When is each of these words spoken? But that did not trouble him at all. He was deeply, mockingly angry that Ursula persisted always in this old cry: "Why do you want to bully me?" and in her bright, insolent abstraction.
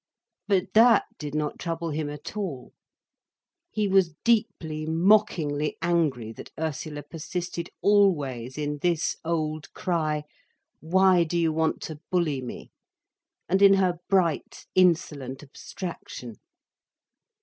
But 0.47 0.73
that 0.73 1.05
did 1.19 1.35
not 1.35 1.59
trouble 1.59 1.91
him 1.91 2.09
at 2.09 2.35
all. 2.35 2.73
He 3.69 3.87
was 3.87 4.15
deeply, 4.23 4.87
mockingly 4.87 5.77
angry 5.79 6.31
that 6.31 6.49
Ursula 6.59 7.03
persisted 7.03 7.69
always 7.83 8.57
in 8.57 8.79
this 8.79 9.15
old 9.23 9.71
cry: 9.73 10.23
"Why 10.79 11.23
do 11.23 11.37
you 11.37 11.53
want 11.53 11.81
to 11.83 11.99
bully 12.09 12.41
me?" 12.41 12.71
and 13.47 13.61
in 13.61 13.75
her 13.75 13.99
bright, 14.09 14.65
insolent 14.73 15.43
abstraction. 15.43 16.37